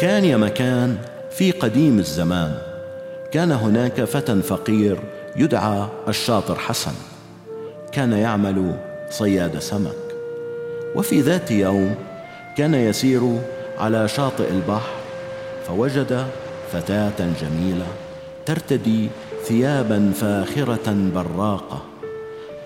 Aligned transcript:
كان 0.00 0.24
يا 0.24 0.36
مكان 0.36 0.96
في 1.30 1.50
قديم 1.50 1.98
الزمان. 1.98 2.54
كان 3.32 3.52
هناك 3.52 4.04
فتى 4.04 4.42
فقير 4.42 4.98
يدعى 5.36 5.86
الشاطر 6.08 6.54
حسن. 6.54 6.92
كان 7.92 8.12
يعمل 8.12 8.74
صياد 9.10 9.58
سمك. 9.58 9.96
وفي 10.94 11.20
ذات 11.20 11.50
يوم 11.50 11.94
كان 12.56 12.74
يسير 12.74 13.40
على 13.78 14.08
شاطئ 14.08 14.50
البحر 14.50 14.90
فوجد 15.68 16.26
فتاة 16.72 17.32
جميلة 17.42 17.86
ترتدي 18.46 19.08
ثيابا 19.44 20.12
فاخرة 20.20 21.10
براقة. 21.14 21.82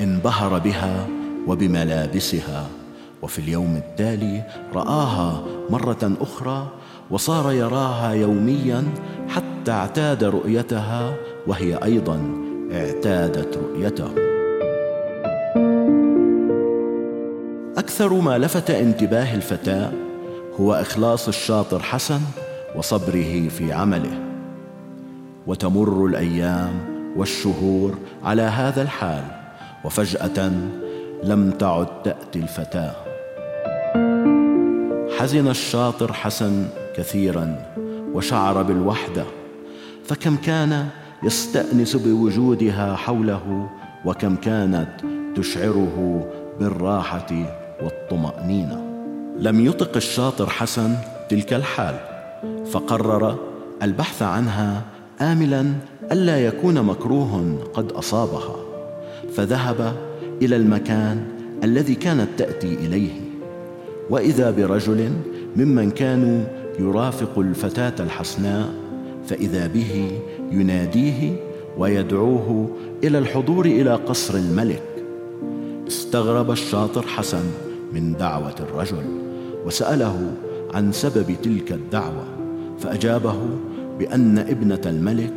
انبهر 0.00 0.58
بها 0.58 1.06
وبملابسها 1.46 2.66
وفي 3.22 3.38
اليوم 3.38 3.76
التالي 3.76 4.42
رآها 4.74 5.44
مرة 5.70 6.16
أخرى 6.20 6.68
وصار 7.10 7.52
يراها 7.52 8.12
يوميا 8.12 8.84
حتى 9.28 9.72
اعتاد 9.72 10.24
رؤيتها 10.24 11.14
وهي 11.46 11.84
أيضا 11.84 12.20
اعتادت 12.72 13.56
رؤيته. 13.56 14.10
أكثر 17.76 18.14
ما 18.14 18.38
لفت 18.38 18.70
انتباه 18.70 19.34
الفتاة 19.34 19.92
هو 20.60 20.74
إخلاص 20.74 21.28
الشاطر 21.28 21.82
حسن 21.82 22.20
وصبره 22.76 23.48
في 23.48 23.72
عمله. 23.72 24.20
وتمر 25.46 26.06
الأيام 26.06 26.72
والشهور 27.16 27.98
على 28.24 28.42
هذا 28.42 28.82
الحال 28.82 29.24
وفجأة 29.84 30.52
لم 31.24 31.50
تعد 31.50 32.02
تأتي 32.02 32.38
الفتاة. 32.38 32.94
حزن 35.18 35.48
الشاطر 35.48 36.12
حسن 36.12 36.66
كثيرا 36.96 37.56
وشعر 38.14 38.62
بالوحدة 38.62 39.24
فكم 40.04 40.36
كان 40.36 40.88
يستأنس 41.22 41.96
بوجودها 41.96 42.96
حوله 42.96 43.68
وكم 44.04 44.36
كانت 44.36 44.88
تشعره 45.36 46.26
بالراحة 46.60 47.26
والطمأنينة. 47.82 48.84
لم 49.38 49.66
يطق 49.66 49.96
الشاطر 49.96 50.50
حسن 50.50 50.96
تلك 51.28 51.52
الحال 51.52 51.94
فقرر 52.66 53.38
البحث 53.82 54.22
عنها 54.22 54.82
املا 55.20 55.72
ألا 56.12 56.46
يكون 56.46 56.82
مكروه 56.82 57.58
قد 57.74 57.92
أصابها 57.92 58.56
فذهب 59.36 59.96
إلى 60.42 60.56
المكان 60.56 61.24
الذي 61.64 61.94
كانت 61.94 62.28
تأتي 62.38 62.74
إليه. 62.74 63.20
وإذا 64.10 64.50
برجل 64.50 65.10
ممن 65.56 65.90
كانوا 65.90 66.44
يرافق 66.78 67.38
الفتاة 67.38 68.04
الحسناء 68.04 68.68
فإذا 69.26 69.66
به 69.66 70.20
يناديه 70.50 71.36
ويدعوه 71.78 72.68
إلى 73.04 73.18
الحضور 73.18 73.66
إلى 73.66 73.94
قصر 73.94 74.34
الملك. 74.34 74.82
استغرب 75.88 76.50
الشاطر 76.50 77.02
حسن 77.02 77.44
من 77.92 78.16
دعوة 78.16 78.54
الرجل 78.60 79.04
وسأله 79.66 80.32
عن 80.74 80.92
سبب 80.92 81.36
تلك 81.42 81.72
الدعوة 81.72 82.24
فأجابه 82.78 83.36
بأن 83.98 84.38
ابنة 84.38 84.80
الملك 84.86 85.32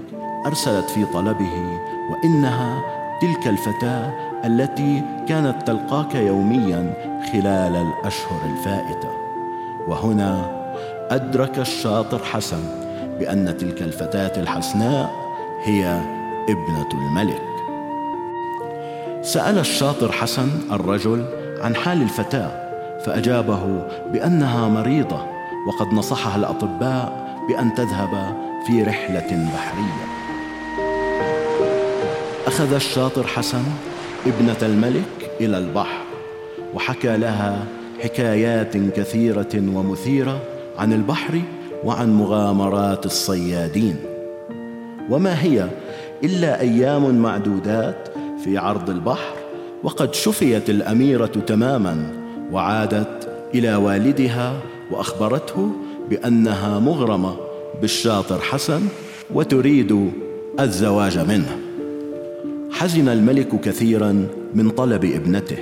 أرسلت 0.45 0.89
في 0.89 1.05
طلبه 1.13 1.79
وإنها 2.11 2.83
تلك 3.21 3.47
الفتاة 3.47 4.13
التي 4.45 5.03
كانت 5.29 5.67
تلقاك 5.67 6.15
يوميا 6.15 6.93
خلال 7.31 7.75
الأشهر 7.75 8.41
الفائتة. 8.51 9.09
وهنا 9.87 10.56
أدرك 11.11 11.59
الشاطر 11.59 12.19
حسن 12.19 12.63
بأن 13.19 13.57
تلك 13.57 13.81
الفتاة 13.81 14.41
الحسناء 14.41 15.11
هي 15.63 16.01
ابنة 16.49 16.89
الملك. 16.93 17.41
سأل 19.21 19.59
الشاطر 19.59 20.11
حسن 20.11 20.49
الرجل 20.71 21.25
عن 21.61 21.75
حال 21.75 22.01
الفتاة 22.01 22.67
فأجابه 23.05 23.87
بأنها 24.13 24.67
مريضة 24.67 25.25
وقد 25.67 25.93
نصحها 25.93 26.35
الأطباء 26.35 27.27
بأن 27.49 27.73
تذهب 27.73 28.35
في 28.67 28.83
رحلة 28.83 29.49
بحرية. 29.53 30.07
أخذ 32.47 32.73
الشاطر 32.73 33.27
حسن 33.27 33.63
ابنة 34.25 34.57
الملك 34.61 35.31
إلى 35.41 35.57
البحر 35.57 36.03
وحكى 36.73 37.17
لها 37.17 37.65
حكايات 38.03 38.77
كثيرة 38.77 39.63
ومثيرة 39.75 40.56
عن 40.77 40.93
البحر 40.93 41.41
وعن 41.83 42.13
مغامرات 42.13 43.05
الصيادين. 43.05 43.95
وما 45.09 45.43
هي 45.43 45.67
إلا 46.23 46.59
أيام 46.59 47.15
معدودات 47.15 48.09
في 48.43 48.57
عرض 48.57 48.89
البحر 48.89 49.33
وقد 49.83 50.13
شفيت 50.13 50.69
الأميرة 50.69 51.25
تماما 51.25 52.11
وعادت 52.51 53.29
إلى 53.55 53.75
والدها 53.75 54.53
وأخبرته 54.91 55.71
بأنها 56.09 56.79
مغرمة 56.79 57.35
بالشاطر 57.81 58.39
حسن 58.39 58.81
وتريد 59.33 60.11
الزواج 60.59 61.17
منه. 61.17 61.57
حزن 62.71 63.09
الملك 63.09 63.61
كثيرا 63.61 64.27
من 64.53 64.69
طلب 64.69 65.05
ابنته 65.05 65.57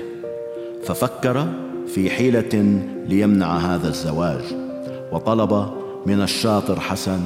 ففكر 0.83 1.47
في 1.87 2.09
حيلة 2.09 2.81
ليمنع 3.09 3.57
هذا 3.57 3.87
الزواج. 3.87 4.64
وطلب 5.15 5.69
من 6.05 6.21
الشاطر 6.21 6.79
حسن 6.79 7.19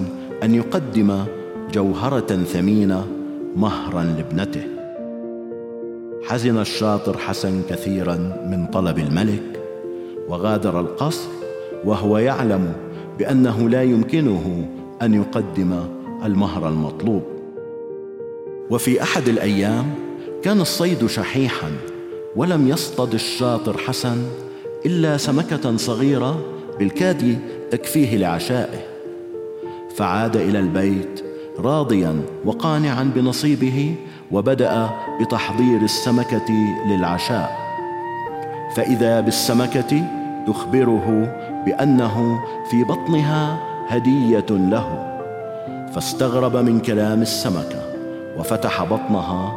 أن 0.44 0.56
يقدم 0.56 1.24
جوهرة 1.74 2.44
ثمينة 2.44 3.08
مهرا 3.56 4.04
لابنته. 4.04 4.64
حزن 6.24 6.58
الشاطر 6.58 7.18
حسن 7.18 7.62
كثيرا 7.70 8.16
من 8.50 8.66
طلب 8.66 9.00
الملك 9.00 9.62
وغادر 10.28 10.80
القصر 10.80 11.30
وهو 11.86 12.18
يعلم 12.18 12.74
بأنه 13.20 13.70
لا 13.70 13.84
يمكنه 13.84 14.70
أن 15.02 15.14
يقدم 15.14 15.80
المهر 16.26 16.70
المطلوب. 16.70 17.24
وفي 18.70 19.04
أحد 19.04 19.28
الأيام 19.28 19.94
كان 20.44 20.62
الصيد 20.62 21.06
شحيحا 21.06 21.72
ولم 22.36 22.68
يصطد 22.68 23.14
الشاطر 23.14 23.78
حسن 23.78 24.18
إلا 24.86 25.18
سمكة 25.18 25.78
صغيرة 25.78 26.59
بالكاد 26.80 27.40
تكفيه 27.72 28.18
لعشائه. 28.18 28.80
فعاد 29.96 30.36
إلى 30.36 30.60
البيت 30.60 31.24
راضيا 31.60 32.22
وقانعا 32.46 33.12
بنصيبه 33.16 33.96
وبدأ 34.32 34.90
بتحضير 35.22 35.82
السمكة 35.82 36.52
للعشاء. 36.88 37.60
فإذا 38.76 39.20
بالسمكة 39.20 40.04
تخبره 40.48 41.36
بأنه 41.66 42.40
في 42.72 42.84
بطنها 42.84 43.60
هدية 43.88 44.46
له. 44.50 45.06
فاستغرب 45.94 46.58
من 46.58 46.80
كلام 46.80 47.22
السمكة 47.22 47.82
وفتح 48.38 48.84
بطنها 48.84 49.56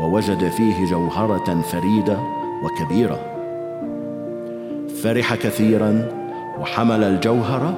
ووجد 0.00 0.48
فيه 0.48 0.84
جوهرة 0.84 1.60
فريدة 1.60 2.18
وكبيرة. 2.62 3.20
فرح 5.02 5.34
كثيرا 5.34 6.23
وحمل 6.60 7.04
الجوهره 7.04 7.74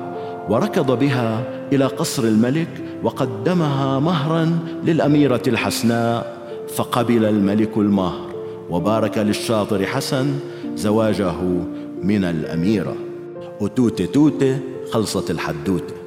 وركض 0.48 0.98
بها 0.98 1.44
إلى 1.72 1.84
قصر 1.84 2.22
الملك 2.22 2.69
وقدمها 3.03 3.98
مهرا 3.98 4.59
للأميرة 4.84 5.42
الحسناء 5.47 6.36
فقبل 6.77 7.24
الملك 7.24 7.77
المهر 7.77 8.27
وبارك 8.71 9.18
للشاطر 9.18 9.86
حسن 9.86 10.27
زواجه 10.74 11.34
من 12.03 12.24
الأميرة. 12.24 12.95
وتوته 13.60 14.06
توتة 14.06 14.59
خلصت 14.91 15.30
الحدوتة. 15.30 16.05